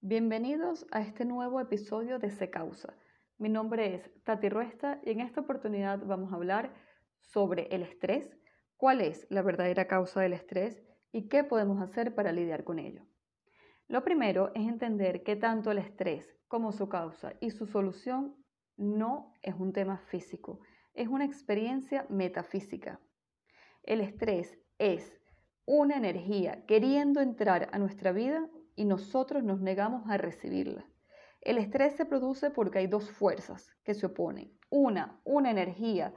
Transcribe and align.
Bienvenidos 0.00 0.86
a 0.90 1.00
este 1.00 1.24
nuevo 1.24 1.60
episodio 1.60 2.18
de 2.18 2.30
Se 2.30 2.50
Causa. 2.50 2.94
Mi 3.38 3.48
nombre 3.48 3.94
es 3.94 4.10
Tati 4.24 4.48
Ruesta 4.48 5.00
y 5.04 5.10
en 5.10 5.20
esta 5.20 5.40
oportunidad 5.40 6.04
vamos 6.04 6.32
a 6.32 6.36
hablar 6.36 6.74
sobre 7.20 7.68
el 7.74 7.82
estrés, 7.82 8.38
cuál 8.76 9.00
es 9.00 9.26
la 9.30 9.42
verdadera 9.42 9.86
causa 9.86 10.20
del 10.20 10.34
estrés 10.34 10.82
y 11.12 11.28
qué 11.28 11.44
podemos 11.44 11.82
hacer 11.82 12.14
para 12.14 12.32
lidiar 12.32 12.64
con 12.64 12.78
ello. 12.78 13.02
Lo 13.88 14.04
primero 14.04 14.52
es 14.54 14.68
entender 14.68 15.22
que 15.22 15.36
tanto 15.36 15.70
el 15.70 15.78
estrés 15.78 16.36
como 16.48 16.72
su 16.72 16.88
causa 16.88 17.34
y 17.40 17.50
su 17.50 17.66
solución 17.66 18.36
no 18.76 19.32
es 19.42 19.54
un 19.54 19.72
tema 19.72 19.98
físico, 19.98 20.60
es 20.94 21.08
una 21.08 21.24
experiencia 21.24 22.06
metafísica. 22.08 23.00
El 23.86 24.00
estrés 24.00 24.58
es 24.78 25.20
una 25.64 25.96
energía 25.96 26.66
queriendo 26.66 27.20
entrar 27.20 27.68
a 27.72 27.78
nuestra 27.78 28.10
vida 28.10 28.48
y 28.74 28.84
nosotros 28.84 29.44
nos 29.44 29.60
negamos 29.60 30.10
a 30.10 30.16
recibirla. 30.16 30.84
El 31.40 31.58
estrés 31.58 31.94
se 31.94 32.04
produce 32.04 32.50
porque 32.50 32.80
hay 32.80 32.88
dos 32.88 33.08
fuerzas 33.08 33.72
que 33.84 33.94
se 33.94 34.06
oponen. 34.06 34.52
Una, 34.70 35.20
una 35.22 35.52
energía 35.52 36.12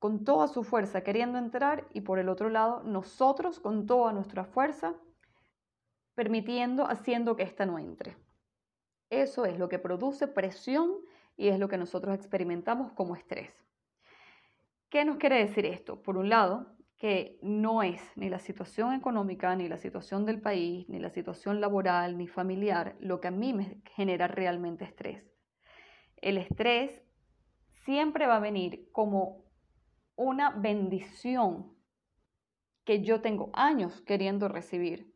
con 0.00 0.24
toda 0.24 0.48
su 0.48 0.64
fuerza 0.64 1.02
queriendo 1.02 1.38
entrar 1.38 1.86
y 1.92 2.00
por 2.00 2.18
el 2.18 2.28
otro 2.28 2.50
lado 2.50 2.82
nosotros 2.82 3.60
con 3.60 3.86
toda 3.86 4.12
nuestra 4.12 4.44
fuerza 4.44 4.96
permitiendo, 6.16 6.84
haciendo 6.90 7.36
que 7.36 7.44
ésta 7.44 7.64
no 7.64 7.78
entre. 7.78 8.16
Eso 9.08 9.44
es 9.44 9.56
lo 9.56 9.68
que 9.68 9.78
produce 9.78 10.26
presión 10.26 10.96
y 11.36 11.48
es 11.48 11.60
lo 11.60 11.68
que 11.68 11.78
nosotros 11.78 12.14
experimentamos 12.16 12.90
como 12.92 13.14
estrés. 13.14 13.69
¿Qué 14.90 15.04
nos 15.04 15.18
quiere 15.18 15.38
decir 15.38 15.66
esto? 15.66 16.02
Por 16.02 16.16
un 16.16 16.28
lado, 16.28 16.66
que 16.98 17.38
no 17.42 17.84
es 17.84 18.02
ni 18.16 18.28
la 18.28 18.40
situación 18.40 18.92
económica, 18.92 19.54
ni 19.54 19.68
la 19.68 19.78
situación 19.78 20.26
del 20.26 20.40
país, 20.40 20.88
ni 20.88 20.98
la 20.98 21.10
situación 21.10 21.60
laboral, 21.60 22.18
ni 22.18 22.26
familiar 22.26 22.96
lo 22.98 23.20
que 23.20 23.28
a 23.28 23.30
mí 23.30 23.52
me 23.52 23.80
genera 23.94 24.26
realmente 24.26 24.84
estrés. 24.84 25.24
El 26.16 26.38
estrés 26.38 26.90
siempre 27.84 28.26
va 28.26 28.36
a 28.36 28.40
venir 28.40 28.90
como 28.90 29.44
una 30.16 30.50
bendición 30.50 31.72
que 32.84 33.02
yo 33.02 33.20
tengo 33.20 33.50
años 33.54 34.02
queriendo 34.02 34.48
recibir 34.48 35.14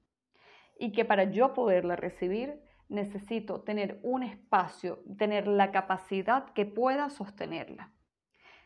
y 0.78 0.92
que 0.92 1.04
para 1.04 1.24
yo 1.24 1.52
poderla 1.52 1.96
recibir 1.96 2.62
necesito 2.88 3.62
tener 3.62 3.98
un 4.04 4.22
espacio, 4.22 5.02
tener 5.18 5.48
la 5.48 5.72
capacidad 5.72 6.52
que 6.52 6.64
pueda 6.64 7.10
sostenerla. 7.10 7.93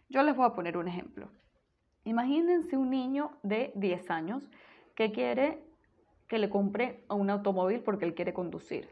Yo 0.09 0.23
les 0.23 0.35
voy 0.35 0.47
a 0.47 0.55
poner 0.55 0.77
un 0.77 0.89
ejemplo. 0.89 1.31
Imagínense 2.05 2.77
un 2.77 2.91
niño 2.91 3.33
de 3.43 3.73
10 3.75 4.11
años 4.11 4.51
que 4.95 5.13
quiere 5.13 5.63
que 6.27 6.39
le 6.39 6.49
compre 6.49 7.05
un 7.11 7.29
automóvil 7.31 7.81
porque 7.83 8.05
él 8.05 8.15
quiere 8.15 8.33
conducir. 8.33 8.89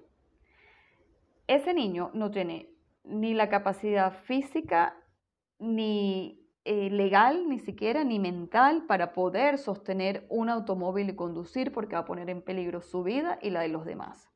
Ese 1.46 1.72
niño 1.74 2.10
no 2.12 2.30
tiene 2.30 2.68
ni 3.04 3.34
la 3.34 3.48
capacidad 3.48 4.12
física, 4.12 4.96
ni 5.58 6.46
eh, 6.64 6.90
legal, 6.90 7.48
ni 7.48 7.60
siquiera, 7.60 8.04
ni 8.04 8.18
mental 8.18 8.84
para 8.86 9.12
poder 9.12 9.58
sostener 9.58 10.26
un 10.28 10.50
automóvil 10.50 11.08
y 11.08 11.16
conducir 11.16 11.72
porque 11.72 11.94
va 11.94 12.00
a 12.00 12.04
poner 12.04 12.28
en 12.28 12.42
peligro 12.42 12.82
su 12.82 13.02
vida 13.02 13.38
y 13.40 13.50
la 13.50 13.60
de 13.60 13.68
los 13.68 13.84
demás. 13.84 14.28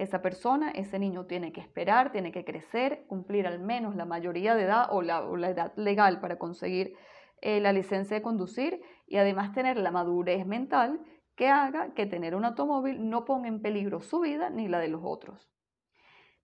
Esa 0.00 0.22
persona, 0.22 0.70
ese 0.70 0.98
niño 0.98 1.26
tiene 1.26 1.52
que 1.52 1.60
esperar, 1.60 2.10
tiene 2.10 2.32
que 2.32 2.42
crecer, 2.42 3.04
cumplir 3.06 3.46
al 3.46 3.58
menos 3.58 3.96
la 3.96 4.06
mayoría 4.06 4.54
de 4.54 4.62
edad 4.62 4.86
o 4.92 5.02
la, 5.02 5.20
edad 5.46 5.74
legal 5.76 6.20
para 6.20 6.38
conseguir 6.38 6.94
eh, 7.42 7.60
la 7.60 7.74
licencia 7.74 8.16
de 8.16 8.22
conducir 8.22 8.80
y 9.06 9.18
además 9.18 9.52
tener 9.52 9.76
la 9.76 9.90
madurez 9.90 10.46
mental 10.46 11.02
que 11.36 11.48
haga 11.48 11.92
que 11.92 12.06
tener 12.06 12.34
un 12.34 12.46
automóvil 12.46 13.10
no 13.10 13.26
ponga 13.26 13.48
en 13.48 13.60
peligro 13.60 14.00
su 14.00 14.20
vida 14.20 14.48
ni 14.48 14.68
la 14.68 14.78
de 14.78 14.88
los 14.88 15.02
otros. 15.04 15.50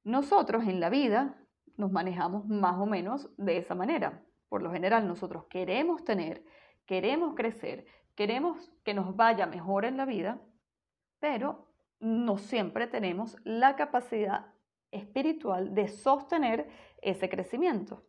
Nosotros 0.05 0.65
en 0.65 0.79
la 0.79 0.91
vida 0.91 1.43
nos 1.79 1.91
manejamos 1.91 2.45
más 2.45 2.77
o 2.79 2.85
menos 2.85 3.31
de 3.39 3.57
esa 3.57 3.75
manera. 3.75 4.23
Por 4.51 4.61
lo 4.61 4.71
general 4.71 5.09
nosotros 5.09 5.47
queremos 5.49 6.05
tener, 6.05 6.45
queremos 6.85 7.35
crecer, 7.35 7.87
queremos 8.15 8.71
que 8.85 8.93
nos 8.93 9.17
vaya 9.17 9.47
mejor 9.47 9.87
en 9.87 9.97
la 9.97 10.05
vida, 10.05 10.43
pero 11.21 11.67
no 12.01 12.39
siempre 12.39 12.87
tenemos 12.87 13.37
la 13.45 13.77
capacidad 13.77 14.47
espiritual 14.91 15.75
de 15.75 15.89
sostener 15.89 16.69
ese 17.03 17.29
crecimiento. 17.29 18.03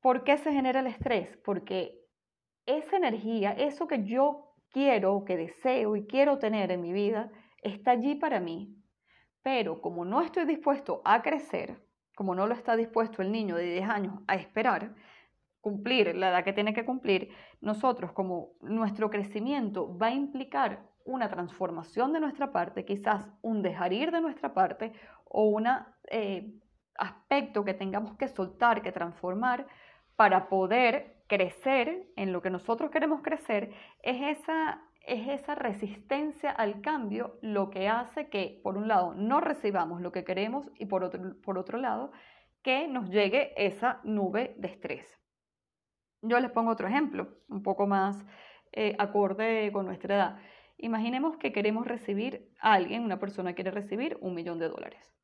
¿Por 0.00 0.24
qué 0.24 0.36
se 0.36 0.52
genera 0.52 0.80
el 0.80 0.86
estrés? 0.86 1.36
Porque 1.44 2.02
esa 2.66 2.96
energía, 2.96 3.52
eso 3.52 3.86
que 3.86 4.04
yo 4.04 4.54
quiero, 4.70 5.24
que 5.24 5.36
deseo 5.36 5.96
y 5.96 6.06
quiero 6.06 6.38
tener 6.38 6.70
en 6.72 6.80
mi 6.80 6.92
vida, 6.92 7.30
está 7.62 7.92
allí 7.92 8.14
para 8.14 8.40
mí. 8.40 8.76
Pero 9.42 9.80
como 9.80 10.04
no 10.04 10.20
estoy 10.20 10.44
dispuesto 10.44 11.02
a 11.04 11.22
crecer, 11.22 11.80
como 12.14 12.34
no 12.34 12.46
lo 12.46 12.54
está 12.54 12.76
dispuesto 12.76 13.22
el 13.22 13.32
niño 13.32 13.56
de 13.56 13.64
10 13.72 13.88
años 13.88 14.14
a 14.26 14.36
esperar, 14.36 14.94
cumplir 15.60 16.14
la 16.16 16.30
edad 16.30 16.44
que 16.44 16.52
tiene 16.52 16.74
que 16.74 16.84
cumplir, 16.84 17.30
nosotros 17.60 18.12
como 18.12 18.54
nuestro 18.60 19.10
crecimiento 19.10 19.96
va 19.96 20.08
a 20.08 20.14
implicar 20.14 20.91
una 21.04 21.28
transformación 21.28 22.12
de 22.12 22.20
nuestra 22.20 22.52
parte, 22.52 22.84
quizás 22.84 23.28
un 23.42 23.62
dejar 23.62 23.92
ir 23.92 24.10
de 24.10 24.20
nuestra 24.20 24.54
parte 24.54 24.92
o 25.24 25.44
un 25.44 25.66
eh, 26.08 26.52
aspecto 26.96 27.64
que 27.64 27.74
tengamos 27.74 28.16
que 28.16 28.28
soltar, 28.28 28.82
que 28.82 28.92
transformar, 28.92 29.66
para 30.16 30.48
poder 30.48 31.22
crecer 31.26 32.06
en 32.16 32.32
lo 32.32 32.42
que 32.42 32.50
nosotros 32.50 32.90
queremos 32.90 33.22
crecer, 33.22 33.72
es 34.02 34.38
esa, 34.38 34.82
es 35.06 35.28
esa 35.28 35.54
resistencia 35.54 36.50
al 36.50 36.80
cambio 36.82 37.38
lo 37.40 37.70
que 37.70 37.88
hace 37.88 38.28
que, 38.28 38.60
por 38.62 38.76
un 38.76 38.88
lado, 38.88 39.14
no 39.14 39.40
recibamos 39.40 40.00
lo 40.00 40.12
que 40.12 40.24
queremos 40.24 40.70
y 40.78 40.86
por 40.86 41.04
otro, 41.04 41.40
por 41.42 41.58
otro 41.58 41.78
lado, 41.78 42.12
que 42.62 42.86
nos 42.86 43.08
llegue 43.08 43.52
esa 43.56 44.00
nube 44.04 44.54
de 44.58 44.68
estrés. 44.68 45.18
Yo 46.20 46.38
les 46.38 46.52
pongo 46.52 46.70
otro 46.70 46.86
ejemplo, 46.86 47.28
un 47.48 47.62
poco 47.62 47.86
más 47.86 48.24
eh, 48.72 48.94
acorde 48.98 49.70
con 49.72 49.86
nuestra 49.86 50.14
edad. 50.14 50.36
Imaginemos 50.82 51.36
que 51.36 51.52
queremos 51.52 51.86
recibir 51.86 52.50
a 52.58 52.72
alguien, 52.72 53.04
una 53.04 53.20
persona 53.20 53.54
quiere 53.54 53.70
recibir 53.70 54.18
un 54.20 54.34
millón 54.34 54.58
de 54.58 54.68
dólares. 54.68 55.14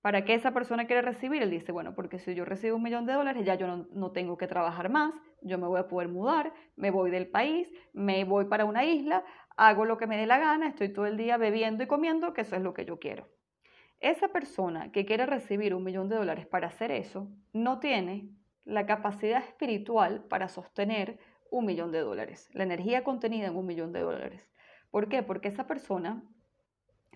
¿Para 0.00 0.24
qué 0.24 0.34
esa 0.34 0.52
persona 0.52 0.86
quiere 0.86 1.02
recibir? 1.02 1.42
Él 1.42 1.50
dice, 1.50 1.72
bueno, 1.72 1.92
porque 1.96 2.20
si 2.20 2.36
yo 2.36 2.44
recibo 2.44 2.76
un 2.76 2.84
millón 2.84 3.04
de 3.04 3.14
dólares, 3.14 3.44
ya 3.44 3.56
yo 3.56 3.66
no, 3.66 4.12
tengo 4.12 4.38
que 4.38 4.46
trabajar 4.46 4.88
más, 4.88 5.12
yo 5.42 5.58
me 5.58 5.66
voy 5.66 5.80
a 5.80 5.88
poder 5.88 6.06
mudar, 6.06 6.52
me 6.76 6.92
voy 6.92 7.10
del 7.10 7.26
país, 7.26 7.68
me 7.94 8.22
voy 8.22 8.44
para 8.44 8.64
una 8.64 8.84
isla, 8.84 9.24
hago 9.56 9.86
lo 9.86 9.98
que 9.98 10.06
me 10.06 10.18
dé 10.18 10.26
la 10.26 10.38
gana, 10.38 10.68
estoy 10.68 10.92
todo 10.92 11.06
el 11.06 11.16
día 11.16 11.36
bebiendo 11.36 11.82
y 11.82 11.88
comiendo, 11.88 12.32
que 12.32 12.42
eso 12.42 12.54
es 12.54 12.62
lo 12.62 12.72
que 12.72 12.84
yo 12.84 13.00
quiero. 13.00 13.26
Esa 13.98 14.28
persona 14.28 14.92
que 14.92 15.04
quiere 15.04 15.26
recibir 15.26 15.74
un 15.74 15.82
millón 15.82 16.08
de 16.08 16.14
dólares 16.14 16.46
para 16.46 16.68
hacer 16.68 16.92
eso, 16.92 17.28
no 17.52 17.80
tiene 17.80 18.28
la 18.64 18.86
capacidad 18.86 19.42
espiritual 19.42 20.22
para 20.28 20.46
sostener 20.46 21.18
un 21.50 21.66
millón 21.66 21.90
de 21.90 22.02
dólares, 22.02 22.48
la 22.52 22.62
energía 22.62 23.02
contenida 23.02 23.48
en 23.48 23.56
un 23.56 23.66
millón 23.66 23.92
de 23.92 24.02
dólares. 24.02 24.48
¿Por 24.90 25.08
qué? 25.08 25.22
Porque 25.22 25.48
esa 25.48 25.66
persona 25.66 26.22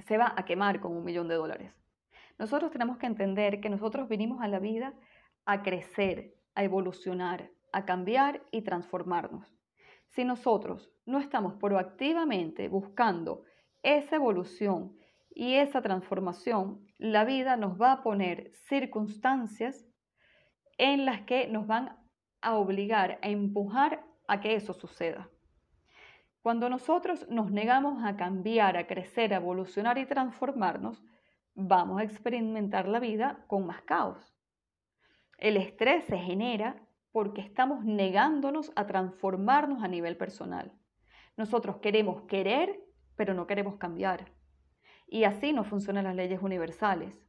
se 0.07 0.19
va 0.19 0.33
a 0.37 0.45
quemar 0.45 0.81
con 0.81 0.97
un 0.97 1.05
millón 1.05 1.29
de 1.29 1.35
dólares. 1.35 1.73
Nosotros 2.39 2.71
tenemos 2.71 2.97
que 2.97 3.07
entender 3.07 3.61
que 3.61 3.71
nosotros 3.71 4.09
vinimos 4.09 4.43
a 4.43 4.49
la 4.49 4.59
vida 4.59 4.95
a 5.45 5.63
crecer, 5.63 6.35
a 6.55 6.65
evolucionar, 6.65 7.51
a 7.73 7.85
cambiar 7.85 8.43
y 8.51 8.63
transformarnos. 8.63 9.47
Si 10.09 10.25
nosotros 10.25 10.91
no 11.07 11.19
estamos 11.19 11.55
proactivamente 11.55 12.69
buscando 12.69 13.45
esa 13.83 14.17
evolución 14.17 14.97
y 15.35 15.55
esa 15.55 15.83
transformación, 15.83 16.87
la 16.99 17.25
vida 17.25 17.57
nos 17.57 17.81
va 17.81 17.93
a 17.93 18.03
poner 18.03 18.51
circunstancias 18.53 19.87
en 20.79 21.05
las 21.05 21.23
que 21.23 21.47
nos 21.47 21.67
van 21.67 21.97
a 22.41 22.57
obligar, 22.57 23.19
a 23.23 23.29
empujar 23.29 24.05
a 24.29 24.41
que 24.41 24.55
eso 24.55 24.73
suceda. 24.73 25.29
Cuando 26.43 26.71
nosotros 26.71 27.29
nos 27.29 27.51
negamos 27.51 28.03
a 28.05 28.17
cambiar, 28.17 28.77
a 28.77 28.87
crecer, 28.87 29.35
a 29.35 29.37
evolucionar 29.37 29.99
y 29.99 30.07
transformarnos, 30.07 31.03
vamos 31.55 32.01
a 32.01 32.05
experimentar 32.05 32.89
la 32.89 32.99
vida 32.99 33.45
con 33.47 33.67
más 33.67 33.83
caos. 33.83 34.35
El 35.37 35.57
estrés 35.57 36.05
se 36.05 36.19
genera 36.19 36.83
porque 37.13 37.43
estamos 37.43 37.85
negándonos 37.85 38.73
a 38.77 38.87
transformarnos 38.87 39.83
a 39.83 39.89
nivel 39.89 40.17
personal. 40.17 40.73
Nosotros 41.37 41.79
queremos 41.79 42.23
querer, 42.23 42.81
pero 43.17 43.35
no 43.35 43.47
queremos 43.47 43.77
cambiar. 43.77 44.33
Y 45.07 45.25
así 45.25 45.53
no 45.53 45.65
funcionan 45.65 46.05
las 46.05 46.15
leyes 46.15 46.41
universales. 46.41 47.27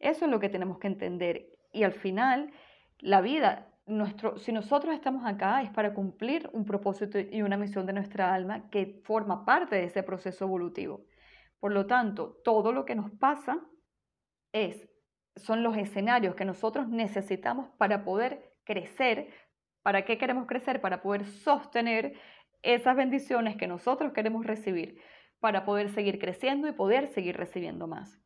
Eso 0.00 0.24
es 0.26 0.30
lo 0.30 0.40
que 0.40 0.48
tenemos 0.48 0.78
que 0.78 0.88
entender. 0.88 1.46
Y 1.72 1.84
al 1.84 1.92
final, 1.92 2.52
la 2.98 3.20
vida, 3.20 3.73
nuestro, 3.86 4.38
si 4.38 4.52
nosotros 4.52 4.94
estamos 4.94 5.26
acá, 5.26 5.62
es 5.62 5.70
para 5.70 5.94
cumplir 5.94 6.48
un 6.52 6.64
propósito 6.64 7.18
y 7.18 7.42
una 7.42 7.56
misión 7.56 7.86
de 7.86 7.92
nuestra 7.92 8.34
alma 8.34 8.70
que 8.70 9.00
forma 9.04 9.44
parte 9.44 9.76
de 9.76 9.84
ese 9.84 10.02
proceso 10.02 10.44
evolutivo. 10.44 11.06
Por 11.60 11.72
lo 11.72 11.86
tanto, 11.86 12.40
todo 12.44 12.72
lo 12.72 12.84
que 12.84 12.94
nos 12.94 13.10
pasa 13.12 13.58
es, 14.52 14.88
son 15.36 15.62
los 15.62 15.76
escenarios 15.76 16.34
que 16.34 16.44
nosotros 16.44 16.88
necesitamos 16.88 17.68
para 17.76 18.04
poder 18.04 18.54
crecer, 18.64 19.28
¿Para 19.84 20.06
qué 20.06 20.16
queremos 20.16 20.46
crecer? 20.46 20.80
Para 20.80 21.02
poder 21.02 21.26
sostener 21.26 22.18
esas 22.62 22.96
bendiciones 22.96 23.58
que 23.58 23.66
nosotros 23.66 24.14
queremos 24.14 24.46
recibir, 24.46 24.98
para 25.40 25.66
poder 25.66 25.90
seguir 25.90 26.18
creciendo 26.18 26.66
y 26.66 26.72
poder 26.72 27.08
seguir 27.08 27.36
recibiendo 27.36 27.86
más. 27.86 28.23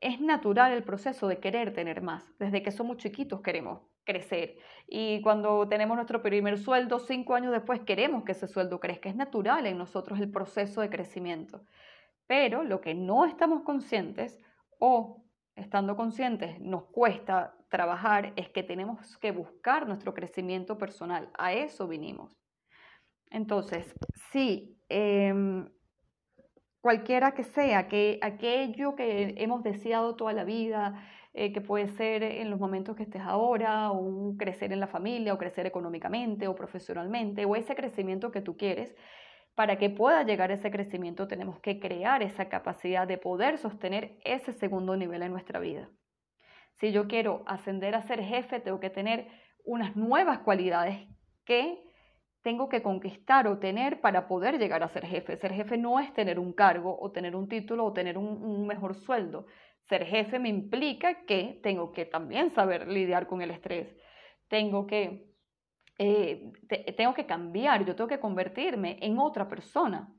Es 0.00 0.20
natural 0.20 0.72
el 0.72 0.82
proceso 0.82 1.28
de 1.28 1.40
querer 1.40 1.74
tener 1.74 2.00
más. 2.00 2.24
Desde 2.38 2.62
que 2.62 2.70
somos 2.70 2.96
chiquitos 2.96 3.42
queremos 3.42 3.80
crecer. 4.04 4.56
Y 4.86 5.20
cuando 5.22 5.68
tenemos 5.68 5.94
nuestro 5.94 6.22
primer 6.22 6.58
sueldo, 6.58 6.98
cinco 6.98 7.34
años 7.34 7.52
después 7.52 7.80
queremos 7.80 8.24
que 8.24 8.32
ese 8.32 8.48
sueldo 8.48 8.80
crezca. 8.80 9.08
Es 9.08 9.16
natural 9.16 9.66
en 9.66 9.76
nosotros 9.76 10.18
el 10.18 10.30
proceso 10.30 10.80
de 10.80 10.88
crecimiento. 10.88 11.64
Pero 12.26 12.64
lo 12.64 12.80
que 12.80 12.94
no 12.94 13.26
estamos 13.26 13.62
conscientes 13.62 14.38
o 14.78 15.24
estando 15.54 15.96
conscientes 15.96 16.58
nos 16.60 16.84
cuesta 16.84 17.56
trabajar 17.68 18.32
es 18.36 18.48
que 18.48 18.62
tenemos 18.62 19.18
que 19.18 19.32
buscar 19.32 19.86
nuestro 19.86 20.14
crecimiento 20.14 20.78
personal. 20.78 21.30
A 21.36 21.52
eso 21.52 21.86
vinimos. 21.86 22.40
Entonces, 23.30 23.94
sí, 24.32 24.76
em, 24.88 25.68
cualquiera 26.80 27.32
que 27.32 27.44
sea, 27.44 27.88
que 27.88 28.18
aquello 28.22 28.94
que 28.96 29.34
hemos 29.38 29.62
deseado 29.62 30.16
toda 30.16 30.32
la 30.32 30.44
vida, 30.44 31.06
eh, 31.32 31.52
que 31.52 31.60
puede 31.60 31.88
ser 31.88 32.22
en 32.22 32.50
los 32.50 32.58
momentos 32.58 32.96
que 32.96 33.04
estés 33.04 33.22
ahora, 33.22 33.90
o 33.92 33.98
un 33.98 34.36
crecer 34.36 34.72
en 34.72 34.80
la 34.80 34.86
familia, 34.86 35.34
o 35.34 35.38
crecer 35.38 35.66
económicamente, 35.66 36.48
o 36.48 36.54
profesionalmente, 36.54 37.44
o 37.44 37.54
ese 37.54 37.74
crecimiento 37.74 38.30
que 38.32 38.40
tú 38.40 38.56
quieres, 38.56 38.94
para 39.54 39.76
que 39.76 39.90
pueda 39.90 40.22
llegar 40.22 40.50
a 40.50 40.54
ese 40.54 40.70
crecimiento 40.70 41.28
tenemos 41.28 41.60
que 41.60 41.80
crear 41.80 42.22
esa 42.22 42.48
capacidad 42.48 43.06
de 43.06 43.18
poder 43.18 43.58
sostener 43.58 44.18
ese 44.24 44.52
segundo 44.52 44.96
nivel 44.96 45.22
en 45.22 45.32
nuestra 45.32 45.60
vida. 45.60 45.90
Si 46.78 46.92
yo 46.92 47.08
quiero 47.08 47.42
ascender 47.46 47.94
a 47.94 48.02
ser 48.02 48.22
jefe, 48.22 48.60
tengo 48.60 48.80
que 48.80 48.90
tener 48.90 49.28
unas 49.64 49.96
nuevas 49.96 50.38
cualidades 50.38 51.06
que 51.44 51.82
tengo 52.42 52.68
que 52.68 52.82
conquistar 52.82 53.46
o 53.46 53.58
tener 53.58 54.00
para 54.00 54.26
poder 54.26 54.58
llegar 54.58 54.82
a 54.82 54.88
ser 54.88 55.06
jefe. 55.06 55.36
Ser 55.36 55.52
jefe 55.52 55.76
no 55.76 56.00
es 56.00 56.12
tener 56.14 56.38
un 56.38 56.52
cargo 56.52 56.98
o 56.98 57.10
tener 57.12 57.36
un 57.36 57.48
título 57.48 57.84
o 57.84 57.92
tener 57.92 58.16
un, 58.16 58.66
mejor 58.66 58.94
sueldo. 58.94 59.46
Ser 59.88 60.06
jefe 60.06 60.38
me 60.38 60.48
implica 60.48 61.24
que 61.24 61.60
tengo 61.62 61.92
que 61.92 62.06
también 62.06 62.50
saber 62.50 62.88
lidiar 62.88 63.26
con 63.26 63.42
el 63.42 63.50
estrés. 63.50 63.94
Tengo 64.48 64.86
que, 64.86 65.26
eh, 65.98 66.50
tengo 66.96 67.12
que 67.14 67.26
cambiar, 67.26 67.84
yo 67.84 67.94
tengo 67.94 68.08
que 68.08 68.20
convertirme 68.20 68.98
en 69.02 69.18
otra 69.18 69.48
persona 69.48 70.12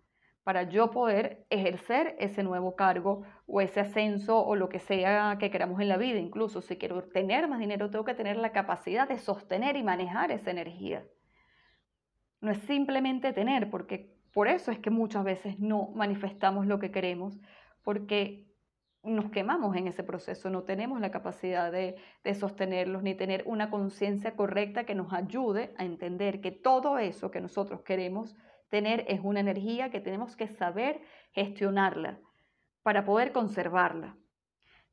para 0.44 0.63
yo 0.63 0.91
poder 0.91 1.45
ejercer 1.50 2.15
ese 2.19 2.44
nuevo 2.44 2.75
cargo 2.75 3.24
o 3.45 3.62
ese 3.62 3.79
ascenso 3.79 4.44
o 4.44 4.56
lo 4.56 4.69
que 4.69 4.79
sea 4.79 5.38
que 5.39 5.51
queramos 5.51 5.79
en 5.81 5.89
la 5.89 5.97
vida. 5.97 6.19
Incluso 6.19 6.62
si 6.62 6.77
quiero 6.77 7.03
tener 7.09 7.47
más 7.47 7.59
dinero, 7.59 7.89
tengo 7.89 8.06
que 8.06 8.15
tener 8.15 8.38
la 8.38 8.51
capacidad 8.51 9.07
de 9.07 9.17
sostener 9.17 9.75
y 9.75 9.83
manejar 9.83 10.31
esa 10.31 10.51
energía. 10.51 11.03
No 12.41 12.51
es 12.51 12.57
simplemente 12.63 13.33
tener, 13.33 13.69
porque 13.69 14.17
por 14.33 14.47
eso 14.47 14.71
es 14.71 14.79
que 14.79 14.89
muchas 14.89 15.23
veces 15.23 15.59
no 15.59 15.91
manifestamos 15.95 16.65
lo 16.65 16.79
que 16.79 16.91
queremos, 16.91 17.39
porque 17.83 18.47
nos 19.03 19.31
quemamos 19.31 19.75
en 19.75 19.88
ese 19.88 20.03
proceso, 20.03 20.49
no 20.49 20.63
tenemos 20.63 20.99
la 20.99 21.11
capacidad 21.11 21.71
de, 21.71 21.95
de 22.23 22.35
sostenerlos 22.35 23.01
ni 23.03 23.15
tener 23.15 23.43
una 23.45 23.69
conciencia 23.69 24.35
correcta 24.35 24.83
que 24.83 24.95
nos 24.95 25.11
ayude 25.13 25.73
a 25.77 25.85
entender 25.85 26.41
que 26.41 26.51
todo 26.51 26.97
eso 26.97 27.31
que 27.31 27.41
nosotros 27.41 27.81
queremos 27.81 28.35
tener 28.69 29.05
es 29.07 29.19
una 29.23 29.39
energía 29.39 29.89
que 29.89 29.99
tenemos 29.99 30.35
que 30.35 30.47
saber 30.47 31.01
gestionarla 31.33 32.19
para 32.83 33.05
poder 33.05 33.31
conservarla. 33.31 34.17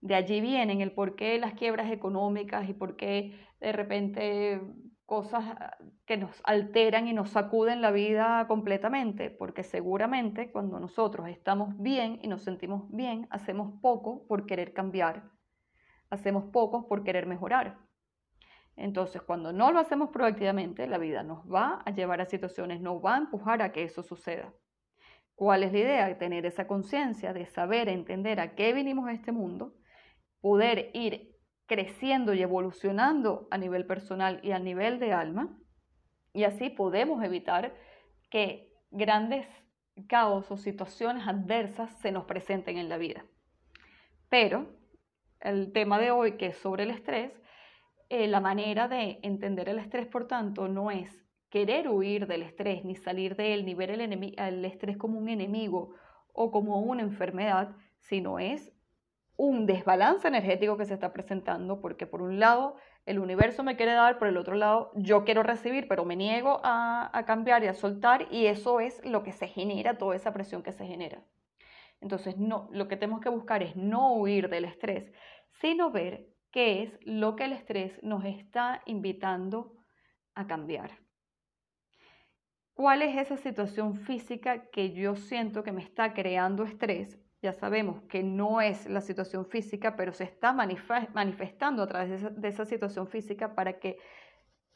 De 0.01 0.15
allí 0.15 0.41
vienen 0.41 0.81
el 0.81 0.93
por 0.93 1.17
qué 1.17 1.39
las 1.39 1.55
quiebras 1.55 1.91
económicas 1.91 2.69
y 2.69 2.73
por 2.73 2.97
qué 2.97 3.39
de 3.61 3.73
repente 3.73 4.61
cosas 5.09 5.43
ah, 5.59 5.79
que 6.05 6.19
nos 6.19 6.39
alteran 6.45 7.09
y 7.09 7.15
nos 7.15 7.31
sacuden 7.31 7.81
la 7.81 7.91
vida 7.91 8.47
completamente, 8.47 9.31
porque 9.31 9.63
seguramente 9.63 10.53
cuando 10.53 10.79
nosotros 10.79 11.29
estamos 11.29 11.75
bien 11.79 12.21
y 12.23 12.29
nos 12.29 12.43
sentimos 12.43 12.83
bien, 12.91 13.27
hacemos 13.31 13.81
poco 13.81 14.27
por 14.27 14.45
querer 14.45 14.75
cambiar, 14.75 15.25
hacemos 16.11 16.45
poco 16.53 16.87
por 16.89 17.05
querer 17.05 17.25
mejorar. 17.25 17.79
Entonces, 18.77 19.23
cuando 19.23 19.51
no 19.51 19.73
lo 19.73 19.81
hacemos 19.81 20.11
proactivamente, 20.11 20.87
la 20.87 20.99
vida 20.99 21.23
nos 21.23 21.43
va 21.51 21.81
a 21.87 21.91
llevar 21.91 22.21
a 22.21 22.27
situaciones, 22.27 22.83
nos 22.83 23.03
va 23.03 23.15
a 23.15 23.19
empujar 23.19 23.63
a 23.63 23.73
que 23.73 23.85
eso 23.85 24.03
suceda. 24.03 24.53
¿Cuál 25.35 25.63
es 25.63 25.73
la 25.73 25.79
idea? 25.79 26.19
Tener 26.19 26.45
esa 26.45 26.67
conciencia 26.67 27.33
de 27.33 27.47
saber, 27.47 27.89
entender 27.89 28.41
a 28.41 28.55
qué 28.55 28.75
vinimos 28.75 29.09
a 29.09 29.13
este 29.13 29.33
mundo, 29.33 29.75
poder 30.43 30.91
ir 30.93 31.38
creciendo 31.69 32.35
y 32.35 32.43
evolucionando 32.43 33.47
a 33.51 33.59
nivel 33.59 33.87
personal 33.87 34.41
y 34.43 34.51
a 34.53 34.59
nivel 34.59 34.99
de 34.99 35.13
alma, 35.13 35.57
y 36.33 36.45
así 36.45 36.71
podemos 36.71 37.23
evitar 37.23 37.75
que 38.31 38.73
grandes 38.91 39.47
caos 40.09 40.51
o 40.51 40.57
situaciones 40.57 41.29
adversas 41.29 41.93
se 42.01 42.11
nos 42.11 42.25
presenten 42.25 42.79
en 42.79 42.89
la 42.89 42.97
vida. 42.97 43.25
Pero 44.29 44.67
el 45.41 45.73
tema 45.73 45.99
de 45.99 46.11
hoy, 46.11 46.37
que 46.37 46.47
es 46.47 46.57
sobre 46.57 46.85
el 46.85 46.91
estrés, 46.91 47.33
eh, 48.09 48.27
la 48.29 48.41
manera 48.41 48.89
de 48.89 49.19
entender 49.23 49.69
el 49.69 49.79
estrés, 49.79 50.07
por 50.07 50.27
tanto, 50.27 50.69
no 50.69 50.91
es 50.91 51.27
querer 51.51 51.89
huir 51.89 52.27
del 52.27 52.43
estrés 52.43 52.85
ni 52.85 52.97
salir 52.97 53.37
de 53.37 53.53
él, 53.53 53.67
ni 53.67 53.75
ver 53.75 53.91
el, 53.91 54.01
el 54.01 54.65
estrés 54.65 54.97
como 54.97 55.19
un 55.19 55.29
enemigo 55.29 55.95
o 56.33 56.51
como 56.51 56.81
una 56.81 57.03
enfermedad, 57.03 57.77
sino 57.99 58.39
es 58.39 58.73
un 59.39 59.67
desbalance 59.67 60.27
energético 60.27 60.77
que 60.77 60.85
se 60.85 60.95
está 60.95 61.13
presentando, 61.13 61.81
porque 61.81 62.09
por 62.09 62.23
un 62.23 62.41
lado 62.41 62.75
el 63.07 63.21
universo 63.21 63.63
me 63.63 63.77
quiere 63.77 63.93
dar, 63.93 64.19
por 64.19 64.27
el 64.27 64.37
otro 64.37 64.57
lado 64.57 64.91
yo 64.97 65.25
quiero 65.25 65.45
recibir, 65.45 65.87
pero 65.87 66.05
me 66.05 66.17
niego 66.17 66.61
a, 66.65 67.23
cambiar 67.25 67.63
y 67.63 67.69
a 67.69 67.75
soltar, 67.75 68.27
y 68.33 68.47
eso 68.47 68.81
es 68.81 69.01
lo 69.05 69.23
que 69.23 69.33
se 69.33 69.47
genera, 69.47 69.97
toda 69.97 70.17
esa 70.17 70.33
presión 70.33 70.65
que 70.65 70.73
se 70.73 70.85
genera. 70.85 71.23
Entonces, 72.01 72.37
no, 72.37 72.69
lo 72.73 72.89
que 72.89 72.97
tenemos 72.97 73.21
que 73.21 73.29
buscar 73.29 73.63
es 73.63 73.77
no 73.77 74.13
huir 74.15 74.49
del 74.49 74.65
estrés, 74.65 75.13
sino 75.61 75.93
ver 75.93 76.27
qué 76.51 76.83
es 76.83 76.99
lo 77.03 77.37
que 77.37 77.45
el 77.45 77.53
estrés 77.53 78.03
nos 78.03 78.25
está 78.25 78.83
invitando 78.87 79.77
a 80.35 80.49
cambiar. 80.49 80.99
¿Cuál 82.75 83.03
es 83.03 83.17
esa 83.17 83.37
situación 83.37 83.95
física 83.95 84.69
que 84.71 84.93
yo 84.93 85.15
siento 85.15 85.63
que 85.63 85.73
me 85.73 85.83
está 85.83 86.13
creando 86.13 86.65
estrés 86.65 87.21
ya 87.41 87.53
sabemos 87.53 88.03
que 88.09 88.23
no 88.23 88.61
es 88.61 88.89
la 88.89 89.01
situación 89.01 89.47
física, 89.47 89.97
pero 89.97 90.13
se 90.13 90.25
está 90.25 90.53
manifestando 90.53 91.83
a 91.83 91.87
través 91.87 92.41
de 92.41 92.49
esa, 92.49 92.65
situación 92.65 93.07
física 93.07 93.55
para 93.55 93.79
que 93.79 93.99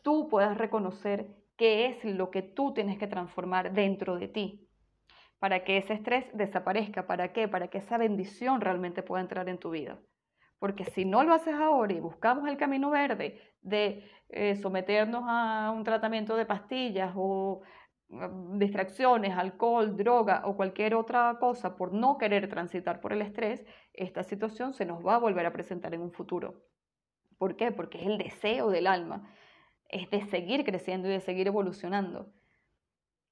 tú 0.03 0.29
puedas 0.29 0.57
reconocer 0.57 1.27
qué 1.57 1.87
es 1.87 2.05
lo 2.05 2.31
que 2.31 2.43
tú 2.43 2.73
tienes 2.73 2.99
que 2.99 3.09
transformar 3.09 3.73
dentro 3.73 4.17
de 4.17 4.29
ti, 4.29 4.69
para 5.39 5.65
que 5.65 5.79
ese 5.79 5.95
estrés 5.95 6.25
desaparezca. 6.35 7.07
¿Para 7.07 7.33
qué? 7.33 7.49
Para 7.49 7.69
que 7.69 7.79
esa 7.79 7.99
bendición 7.99 8.61
realmente 8.61 9.03
pueda 9.03 9.23
entrar 9.23 9.49
en 9.49 9.59
tu 9.59 9.71
vida. 9.71 9.99
Porque 10.61 10.85
si 10.85 11.05
no 11.05 11.25
lo 11.25 11.35
haces 11.35 11.55
ahora 11.55 11.93
y 11.93 11.99
buscamos 11.99 12.49
el 12.49 12.57
camino 12.57 12.91
verde 12.91 13.41
de 13.61 14.09
eh, 14.29 14.55
someternos 14.55 15.25
a 15.27 15.73
un 15.75 15.83
tratamiento 15.83 16.37
de 16.37 16.47
pastillas 16.47 17.13
o 17.17 17.63
distracciones, 18.55 19.37
alcohol, 19.37 19.97
droga 19.97 20.43
o 20.45 20.57
cualquier 20.57 20.95
otra 20.95 21.39
cosa 21.41 21.77
por 21.77 21.93
no 21.93 22.19
querer 22.19 22.49
transitar 22.49 23.01
por 23.01 23.13
el 23.13 23.23
estrés, 23.23 23.65
esta 23.95 24.23
situación 24.23 24.75
se 24.75 24.85
nos 24.85 25.05
va 25.05 25.15
a 25.15 25.19
volver 25.19 25.47
a 25.47 25.53
presentar 25.53 25.95
en 25.95 26.03
un 26.03 26.13
futuro. 26.13 26.63
¿Por 27.39 27.57
qué? 27.57 27.73
Porque 27.73 27.99
es 27.99 28.07
el 28.07 28.19
deseo 28.19 28.71
del 28.71 28.87
alma, 28.87 29.31
es 29.89 30.11
de 30.11 30.23
seguir 30.27 30.65
creciendo 30.65 31.09
y 31.09 31.13
de 31.13 31.21
seguir 31.21 31.47
evolucionando. 31.47 32.33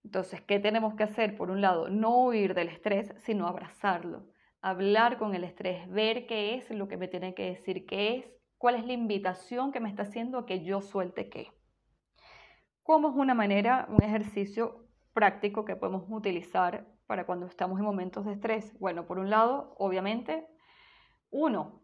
Entonces, 0.02 0.40
¿qué 0.40 0.58
tenemos 0.58 0.94
que 0.94 1.02
hacer? 1.02 1.36
Por 1.36 1.50
un 1.50 1.60
lado, 1.60 1.90
no 1.90 2.24
huir 2.24 2.54
del 2.54 2.68
estrés, 2.68 3.12
sino 3.18 3.46
abrazarlo, 3.46 4.26
hablar 4.62 5.18
con 5.18 5.34
el 5.34 5.44
estrés, 5.44 5.88
ver 5.90 6.26
qué 6.26 6.54
es 6.54 6.70
lo 6.70 6.88
que 6.88 6.96
me 6.96 7.08
tiene 7.08 7.34
que 7.34 7.50
decir, 7.50 7.84
qué 7.84 8.16
es, 8.16 8.24
cuál 8.56 8.76
es 8.76 8.86
la 8.86 8.94
invitación 8.94 9.72
que 9.72 9.80
me 9.80 9.90
está 9.90 10.04
haciendo 10.04 10.38
a 10.38 10.46
que 10.46 10.64
yo 10.64 10.80
suelte 10.80 11.28
qué. 11.28 11.52
¿Cómo 12.82 13.10
es 13.10 13.16
una 13.16 13.34
manera, 13.34 13.86
un 13.88 14.02
ejercicio 14.02 14.86
práctico 15.12 15.64
que 15.64 15.76
podemos 15.76 16.04
utilizar 16.08 16.86
para 17.06 17.26
cuando 17.26 17.46
estamos 17.46 17.78
en 17.78 17.84
momentos 17.84 18.24
de 18.24 18.32
estrés? 18.32 18.78
Bueno, 18.78 19.06
por 19.06 19.18
un 19.18 19.30
lado, 19.30 19.74
obviamente, 19.78 20.46
uno, 21.30 21.82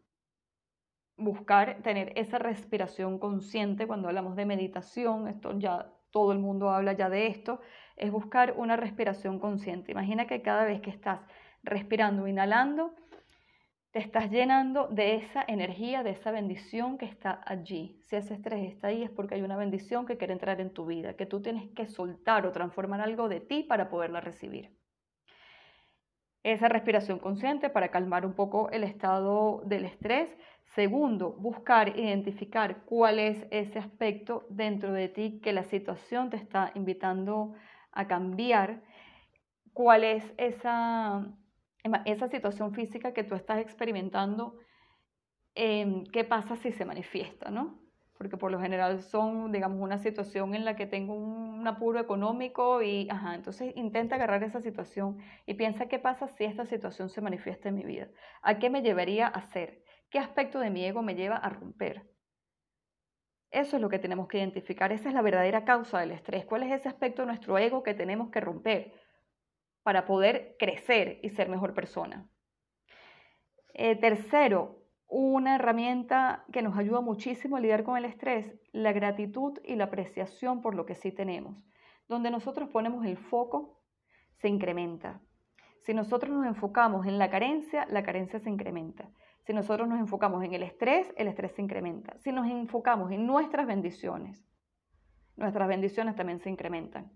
buscar 1.17 1.83
tener 1.83 2.13
esa 2.17 2.39
respiración 2.39 3.19
consciente 3.19 3.87
cuando 3.87 4.09
hablamos 4.09 4.37
de 4.37 4.47
meditación, 4.47 5.29
esto 5.29 5.59
ya 5.59 5.93
todo 6.11 6.33
el 6.33 6.39
mundo 6.39 6.71
habla 6.71 6.93
ya 6.93 7.09
de 7.09 7.27
esto, 7.27 7.61
es 7.97 8.11
buscar 8.11 8.55
una 8.57 8.77
respiración 8.77 9.39
consciente. 9.39 9.93
Imagina 9.93 10.27
que 10.27 10.43
cada 10.43 10.65
vez 10.65 10.81
que 10.81 10.91
estás 10.91 11.21
respirando, 11.63 12.27
inhalando, 12.27 12.95
te 13.97 14.03
estás 14.03 14.31
llenando 14.31 14.89
de 14.89 15.15
esa 15.15 15.43
energía, 15.49 16.03
de 16.03 16.11
esa 16.11 16.31
bendición 16.31 16.99
que 16.99 17.07
está 17.07 17.41
allí. 17.47 17.99
Si 18.03 18.15
ese 18.15 18.35
estrés 18.35 18.71
está 18.71 18.89
ahí 18.89 19.03
es 19.03 19.09
porque 19.09 19.37
hay 19.37 19.41
una 19.41 19.57
bendición 19.57 20.05
que 20.05 20.19
quiere 20.19 20.35
entrar 20.35 20.61
en 20.61 20.69
tu 20.69 20.85
vida, 20.85 21.15
que 21.15 21.25
tú 21.25 21.41
tienes 21.41 21.71
que 21.71 21.87
soltar 21.87 22.45
o 22.47 22.53
transformar 22.53 23.01
algo 23.01 23.31
de 23.31 23.41
ti 23.41 23.63
para 23.63 23.89
poderla 23.89 24.21
recibir. 24.21 24.71
Esa 26.43 26.69
respiración 26.69 27.19
consciente 27.19 27.71
para 27.71 27.89
calmar 27.89 28.27
un 28.27 28.35
poco 28.35 28.69
el 28.69 28.85
estado 28.85 29.63
del 29.65 29.87
estrés 29.87 30.29
Segundo, 30.75 31.33
buscar 31.33 31.99
identificar 31.99 32.85
cuál 32.85 33.19
es 33.19 33.47
ese 33.51 33.79
aspecto 33.79 34.45
dentro 34.51 34.93
de 34.93 35.09
ti 35.09 35.41
que 35.43 35.55
la 35.55 35.65
situación 35.65 36.29
te 36.29 36.37
está 36.37 36.71
invitando 36.75 37.55
a 37.93 38.07
cambiar, 38.07 38.83
cuál 39.73 40.05
es 40.05 40.23
esa, 40.37 41.27
esa 42.05 42.29
situación 42.29 42.73
física 42.75 43.13
que 43.13 43.25
tú 43.25 43.35
estás 43.35 43.59
experimentando, 43.59 44.59
em, 45.55 46.05
qué 46.05 46.25
pasa 46.25 46.57
si 46.57 46.73
se 46.73 46.85
manifiesta, 46.85 47.51
¿no? 47.51 47.81
Porque 48.19 48.37
por 48.37 48.51
lo 48.51 48.61
general 48.61 49.01
son, 49.03 49.53
digamos, 49.53 49.81
una 49.81 49.99
situación 49.99 50.55
en 50.55 50.65
la 50.65 50.77
que 50.77 50.87
tengo 50.87 51.15
un 51.15 51.67
apuro 51.67 52.01
económico 52.01 52.83
y, 52.83 53.09
ajá, 53.11 53.35
entonces 53.35 53.73
intenta 53.77 54.17
agarrar 54.17 54.43
esa 54.43 54.61
situación 54.61 55.19
y 55.47 55.55
piensa 55.55 55.87
qué 55.89 55.99
pasa 55.99 56.29
si 56.29 56.45
esta 56.45 56.65
situación 56.65 57.09
se 57.11 57.21
manifiesta 57.21 57.69
en 57.69 57.75
mi 57.75 57.85
vida, 57.85 58.09
a 58.43 58.59
qué 58.59 58.71
me 58.71 58.83
llevaría 58.83 59.27
a 59.27 59.31
hacer 59.31 59.85
¿Qué 60.11 60.19
aspecto 60.19 60.61
de 60.61 60.71
mi 60.71 60.85
ego 60.85 61.03
me 61.03 61.15
lleva 61.15 61.37
a 61.37 61.49
romper? 61.49 62.09
Eso 63.51 63.77
es 63.77 63.83
lo 63.83 63.89
que 63.89 63.99
tenemos 63.99 64.29
que 64.29 64.39
identificar. 64.39 64.93
Esa 64.93 65.09
es 65.09 65.15
la 65.15 65.23
verdadera 65.23 65.65
causa 65.65 65.99
del 65.99 66.13
estrés. 66.13 66.45
¿Cuál 66.47 66.63
es 66.63 66.73
ese 66.73 66.89
aspecto 66.89 67.23
de 67.23 67.27
nuestro 67.27 67.59
ego 67.59 67.83
que 67.83 67.95
tenemos 67.95 68.31
que 68.31 68.41
romper 68.41 68.95
para 69.87 70.05
poder 70.05 70.57
crecer 70.59 71.21
y 71.23 71.31
ser 71.31 71.49
mejor 71.49 71.73
persona? 71.73 72.29
Eh, 73.73 73.95
tercero, 73.95 74.83
una 75.07 75.55
herramienta 75.55 76.45
que 76.53 76.61
nos 76.61 76.77
ayuda 76.77 77.01
muchísimo 77.01 77.57
a 77.57 77.61
lidiar 77.61 77.85
con 77.85 77.97
el 77.97 78.05
estrés, 78.05 78.53
la 78.73 78.93
gratitud 78.93 79.61
y 79.63 79.77
la 79.77 79.85
apreciación 79.85 80.61
por 80.61 80.75
lo 80.75 80.87
que 80.87 80.97
sí 80.97 81.13
tenemos. 81.13 81.65
Donde 82.09 82.33
nosotros 82.33 82.69
ponemos 82.69 83.07
el 83.07 83.17
foco, 83.17 83.81
se 84.39 84.49
incrementa. 84.49 85.21
Si 85.83 85.95
nosotros 85.95 86.33
nos 86.33 86.47
enfocamos 86.47 87.07
en 87.07 87.17
la 87.17 87.31
carencia, 87.31 87.87
la 87.89 88.03
carencia 88.03 88.41
se 88.41 88.51
incrementa. 88.51 89.09
Si 89.45 89.53
nosotros 89.53 89.87
nos 89.87 90.01
enfocamos 90.01 90.43
en 90.43 90.53
el 90.53 90.65
estrés, 90.65 91.15
el 91.17 91.29
estrés 91.29 91.53
se 91.53 91.63
incrementa. 91.63 92.19
Si 92.19 92.33
nos 92.33 92.49
enfocamos 92.49 93.13
en 93.13 93.25
nuestras 93.25 93.69
bendiciones, 93.69 94.45
nuestras 95.37 95.69
bendiciones 95.69 96.17
también 96.17 96.41
se 96.41 96.51
incrementan. 96.51 97.13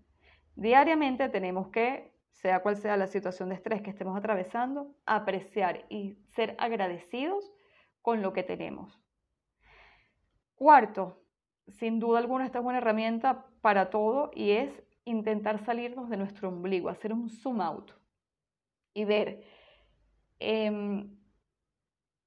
Diariamente 0.55 1.27
tenemos 1.27 1.67
que, 1.67 2.13
sea 2.31 2.61
cual 2.61 2.77
sea 2.77 2.97
la 2.97 3.07
situación 3.07 3.49
de 3.49 3.55
estrés 3.55 3.81
que 3.81 3.89
estemos 3.89 4.17
atravesando, 4.17 4.95
apreciar 5.05 5.85
y 5.89 6.17
ser 6.33 6.55
agradecidos 6.57 7.51
con 8.01 8.21
lo 8.21 8.33
que 8.33 8.43
tenemos. 8.43 8.99
Cuarto, 10.55 11.21
sin 11.67 11.99
duda 11.99 12.19
alguna 12.19 12.45
esta 12.45 12.59
es 12.59 12.65
una 12.65 12.79
herramienta 12.79 13.45
para 13.61 13.89
todo 13.89 14.31
y 14.33 14.51
es 14.51 14.83
intentar 15.05 15.63
salirnos 15.65 16.09
de 16.09 16.17
nuestro 16.17 16.49
ombligo, 16.49 16.89
hacer 16.89 17.13
un 17.13 17.29
zoom 17.29 17.61
out 17.61 17.91
y 18.93 19.05
ver 19.05 19.43
em, 20.39 21.17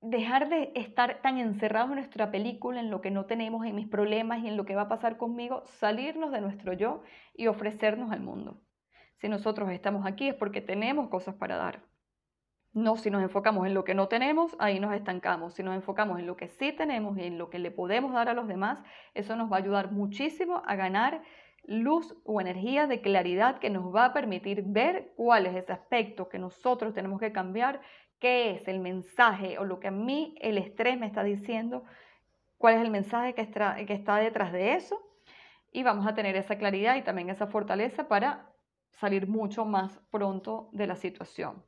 dejar 0.00 0.48
de 0.48 0.72
estar 0.74 1.22
tan 1.22 1.38
encerrados 1.38 1.90
en 1.90 1.96
nuestra 1.96 2.30
película, 2.30 2.80
en 2.80 2.90
lo 2.90 3.00
que 3.00 3.10
no 3.10 3.26
tenemos, 3.26 3.64
en 3.66 3.74
mis 3.74 3.88
problemas 3.88 4.42
y 4.42 4.48
en 4.48 4.56
lo 4.56 4.64
que 4.64 4.74
va 4.74 4.82
a 4.82 4.88
pasar 4.88 5.16
conmigo, 5.16 5.62
salirnos 5.64 6.30
de 6.30 6.40
nuestro 6.40 6.72
yo 6.72 7.02
y 7.34 7.46
ofrecernos 7.46 8.12
al 8.12 8.20
mundo. 8.20 8.60
Si 9.16 9.28
nosotros 9.28 9.70
estamos 9.70 10.06
aquí 10.06 10.28
es 10.28 10.34
porque 10.34 10.60
tenemos 10.60 11.08
cosas 11.08 11.34
para 11.34 11.56
dar. 11.56 11.82
No, 12.74 12.96
si 12.96 13.08
nos 13.08 13.22
enfocamos 13.22 13.66
en 13.68 13.74
lo 13.74 13.84
que 13.84 13.94
no 13.94 14.08
tenemos, 14.08 14.56
ahí 14.58 14.80
nos 14.80 14.92
estancamos. 14.94 15.54
Si 15.54 15.62
nos 15.62 15.76
enfocamos 15.76 16.18
en 16.18 16.26
lo 16.26 16.36
que 16.36 16.48
sí 16.48 16.72
tenemos 16.72 17.16
y 17.16 17.22
en 17.22 17.38
lo 17.38 17.48
que 17.48 17.60
le 17.60 17.70
podemos 17.70 18.12
dar 18.12 18.28
a 18.28 18.34
los 18.34 18.48
demás, 18.48 18.80
eso 19.14 19.36
nos 19.36 19.50
va 19.50 19.56
a 19.56 19.60
ayudar 19.60 19.92
muchísimo 19.92 20.60
a 20.66 20.74
ganar 20.74 21.22
luz 21.66 22.16
o 22.24 22.40
energía 22.40 22.88
de 22.88 23.00
claridad 23.00 23.58
que 23.58 23.70
nos 23.70 23.94
va 23.94 24.06
a 24.06 24.12
permitir 24.12 24.64
ver 24.66 25.12
cuál 25.16 25.46
es 25.46 25.54
ese 25.54 25.72
aspecto 25.72 26.28
que 26.28 26.38
nosotros 26.38 26.92
tenemos 26.92 27.20
que 27.20 27.32
cambiar 27.32 27.80
qué 28.18 28.50
es 28.50 28.66
el 28.66 28.80
mensaje 28.80 29.58
o 29.58 29.64
lo 29.64 29.78
que 29.78 29.88
a 29.88 29.92
mí 29.92 30.34
el 30.40 30.58
estrés 30.58 30.98
me 30.98 31.06
está 31.06 31.22
diciendo, 31.22 31.84
cuál 32.58 32.74
es 32.74 32.80
el 32.80 32.90
mensaje 32.90 33.34
que 33.34 33.46
que 33.86 33.94
está 33.94 34.16
detrás 34.16 34.52
de 34.52 34.74
eso. 34.74 35.00
Y 35.70 35.84
vamos 35.84 36.06
a 36.06 36.14
tener 36.14 36.34
esa 36.36 36.56
claridad 36.56 36.96
y 36.96 37.02
también 37.02 37.30
esa 37.30 37.46
fortaleza 37.46 38.08
para 38.08 38.53
salir 38.94 39.26
mucho 39.26 39.64
más 39.64 40.00
pronto 40.10 40.68
de 40.72 40.86
la 40.86 40.96
situación. 40.96 41.64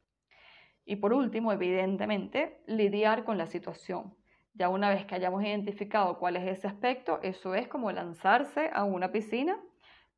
Y 0.85 0.97
por 0.97 1.13
último, 1.13 1.53
evidentemente, 1.53 2.63
lidiar 2.67 3.25
con 3.25 3.39
la 3.39 3.47
situación. 3.47 4.15
Ya 4.55 4.69
una 4.69 4.89
vez 4.89 5.05
que 5.05 5.15
hayamos 5.15 5.43
identificado 5.43 6.19
cuál 6.19 6.37
es 6.37 6.47
ese 6.47 6.67
aspecto, 6.67 7.21
eso 7.23 7.55
es 7.55 7.69
como 7.69 7.91
lanzarse 7.93 8.71
a 8.73 8.85
una 8.85 9.13
piscina 9.13 9.61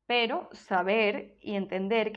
pero 0.09 0.49
saber 0.53 1.37
y 1.39 1.53
entender 1.53 2.11
que, 2.11 2.13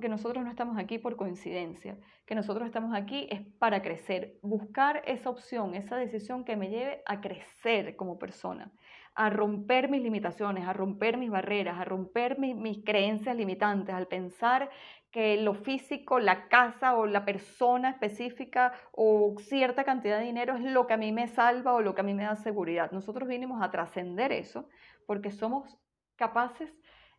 que, 0.00 0.08
nosotros 0.08 0.42
no 0.42 0.50
estamos 0.50 0.76
aquí 0.76 0.98
por 0.98 1.14
coincidencia, 1.14 1.96
que 2.26 2.34
nosotros 2.34 2.66
estamos 2.66 2.96
aquí 2.96 3.28
es 3.30 3.42
para 3.60 3.80
crecer, 3.80 4.40
buscar 4.42 5.04
esa 5.06 5.30
opción, 5.30 5.76
esa 5.76 5.94
decisión 5.94 6.44
que 6.44 6.56
me 6.56 6.68
lleve 6.68 7.00
a 7.06 7.20
crecer 7.20 7.94
como 7.94 8.18
persona, 8.18 8.72
a 9.14 9.30
romper 9.30 9.88
mis 9.88 10.02
limitaciones, 10.02 10.66
a 10.66 10.72
romper 10.72 11.16
mis 11.16 11.30
barreras, 11.30 11.78
a 11.78 11.84
romper 11.84 12.40
mis 12.40 12.84
creencias 12.84 13.36
limitantes, 13.36 13.94
al 13.94 14.08
pensar 14.08 14.68
que 15.12 15.36
lo 15.36 15.54
físico, 15.54 16.18
la 16.18 16.48
casa 16.48 16.96
o 16.96 17.06
la 17.06 17.24
persona 17.24 17.90
específica 17.90 18.72
o 18.90 19.36
cierta 19.38 19.84
cantidad 19.84 20.18
de 20.18 20.24
dinero 20.24 20.56
es 20.56 20.64
lo 20.64 20.88
que 20.88 20.94
a 20.94 20.96
mí 20.96 21.12
me 21.12 21.28
salva 21.28 21.74
o 21.74 21.82
lo 21.82 21.94
que 21.94 22.00
a 22.00 22.04
mí 22.04 22.14
me 22.14 22.24
da 22.24 22.34
seguridad. 22.34 22.90
Nosotros 22.90 23.28
vinimos 23.28 23.62
a 23.62 23.70
trascender 23.70 24.32
eso 24.32 24.68
porque 25.06 25.30
somos 25.30 25.78
capaces 26.16 26.74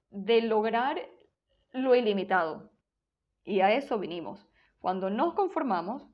de 0.09 0.41
lograr 0.41 0.99
lo 1.71 1.95
ilimitado. 1.95 2.71
Y 3.43 3.61
a 3.61 3.73
eso 3.73 3.99
vinimos. 3.99 4.47
Cuando 4.79 5.09
nos 5.09 5.33
conformamos, 5.33 6.07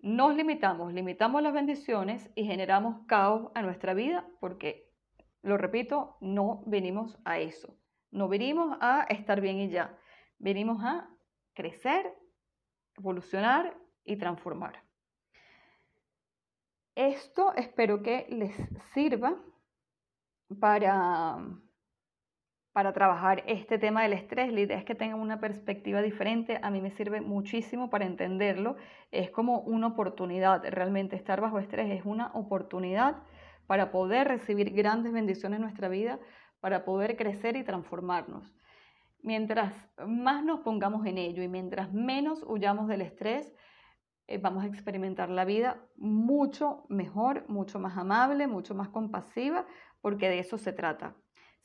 nos 0.00 0.34
limitamos, 0.34 0.92
limitamos 0.92 1.42
las 1.42 1.52
bendiciones 1.52 2.30
y 2.34 2.44
generamos 2.44 3.04
caos 3.06 3.50
a 3.54 3.62
nuestra 3.62 3.94
vida 3.94 4.28
porque, 4.40 4.90
lo 5.42 5.56
repito, 5.56 6.16
no 6.20 6.62
venimos 6.66 7.18
a 7.24 7.38
eso. 7.38 7.76
No 8.10 8.28
venimos 8.28 8.78
a 8.80 9.02
estar 9.08 9.40
bien 9.40 9.58
y 9.58 9.68
ya. 9.68 9.98
Venimos 10.38 10.82
a 10.82 11.10
crecer, 11.52 12.14
evolucionar 12.96 13.76
y 14.04 14.16
transformar. 14.16 14.82
Esto 16.94 17.52
espero 17.54 18.02
que 18.02 18.26
les 18.28 18.54
sirva 18.92 19.36
para 20.58 21.38
para 22.78 22.92
trabajar 22.92 23.42
este 23.48 23.76
tema 23.76 24.04
del 24.04 24.12
estrés. 24.12 24.52
La 24.52 24.60
idea 24.60 24.78
es 24.78 24.84
que 24.84 24.94
tengan 24.94 25.18
una 25.18 25.40
perspectiva 25.40 26.00
diferente. 26.00 26.60
A 26.62 26.70
mí 26.70 26.80
me 26.80 26.92
sirve 26.92 27.20
muchísimo 27.20 27.90
para 27.90 28.06
entenderlo. 28.06 28.76
Es 29.10 29.32
como 29.32 29.58
una 29.62 29.88
oportunidad. 29.88 30.62
Realmente 30.64 31.16
estar 31.16 31.40
bajo 31.40 31.58
estrés 31.58 31.90
es 31.90 32.04
una 32.04 32.30
oportunidad 32.34 33.16
para 33.66 33.90
poder 33.90 34.28
recibir 34.28 34.72
grandes 34.72 35.12
bendiciones 35.12 35.56
en 35.56 35.62
nuestra 35.62 35.88
vida, 35.88 36.20
para 36.60 36.84
poder 36.84 37.16
crecer 37.16 37.56
y 37.56 37.64
transformarnos. 37.64 38.54
Mientras 39.24 39.74
más 40.06 40.44
nos 40.44 40.60
pongamos 40.60 41.04
en 41.04 41.18
ello 41.18 41.42
y 41.42 41.48
mientras 41.48 41.92
menos 41.92 42.44
huyamos 42.46 42.86
del 42.86 43.00
estrés, 43.00 43.52
eh, 44.28 44.38
vamos 44.38 44.62
a 44.62 44.68
experimentar 44.68 45.30
la 45.30 45.44
vida 45.44 45.82
mucho 45.96 46.84
mejor, 46.88 47.44
mucho 47.48 47.80
más 47.80 47.98
amable, 47.98 48.46
mucho 48.46 48.76
más 48.76 48.88
compasiva, 48.90 49.66
porque 50.00 50.28
de 50.28 50.38
eso 50.38 50.58
se 50.58 50.72
trata. 50.72 51.16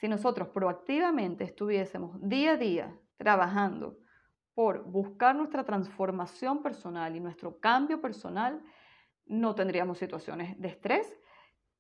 Si 0.04 0.10
nosotros 0.10 0.50
proactivamente 0.50 1.46
estuviésemos 1.46 2.18
día 2.20 2.52
a 2.52 2.58
día 2.58 2.94
trabajando 3.16 3.98
por 4.54 4.84
buscar 4.84 5.34
nuestra 5.34 5.64
transformación 5.64 6.62
personal 6.62 7.16
y 7.16 7.22
nuestro 7.22 7.62
cambio 7.62 8.02
personal, 8.02 8.62
no 9.26 9.56
tendríamos 9.56 9.98
situaciones 9.98 10.60
de 10.60 10.68
estrés 10.68 11.18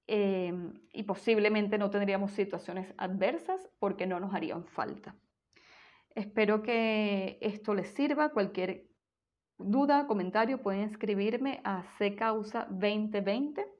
em, 0.07 0.73
y 0.93 1.03
posiblemente 1.03 1.77
no 1.77 1.89
tendríamos 1.89 2.31
situaciones 2.31 2.93
adversas 2.95 3.69
porque 3.77 4.07
no 4.07 4.21
nos 4.21 4.33
harían 4.33 4.65
falta. 4.67 5.17
Espero 6.15 6.63
que 6.63 7.39
esto 7.41 7.73
les 7.73 7.89
sirva. 7.89 8.29
Cualquier 8.29 8.87
duda, 9.57 10.07
comentario, 10.07 10.61
pueden 10.61 10.83
escribirme 10.83 11.61
accausa2020 11.65 13.72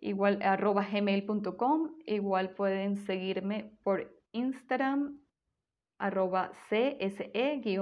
igual 0.00 0.40
arroba 0.42 0.86
gmail.com, 0.90 1.94
igual 2.06 2.50
pueden 2.50 2.96
seguirme 2.96 3.76
por 3.82 4.12
Instagram 4.32 5.20
arroba 5.98 6.52
cse-causa 6.68 7.74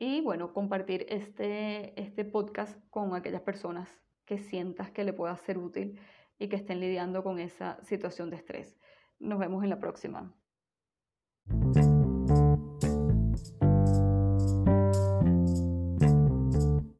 y 0.00 0.20
bueno, 0.22 0.52
compartir 0.52 1.06
este, 1.08 2.00
este 2.00 2.24
podcast 2.24 2.76
con 2.90 3.14
aquellas 3.14 3.42
personas 3.42 3.88
que 4.24 4.38
sientas 4.38 4.90
que 4.90 5.04
le 5.04 5.12
pueda 5.12 5.36
ser 5.36 5.58
útil 5.58 6.00
y 6.38 6.48
que 6.48 6.56
estén 6.56 6.80
lidiando 6.80 7.22
con 7.22 7.38
esa 7.38 7.78
situación 7.84 8.30
de 8.30 8.36
estrés. 8.36 8.76
Nos 9.20 9.38
vemos 9.38 9.62
en 9.62 9.70
la 9.70 9.78
próxima. 9.78 10.34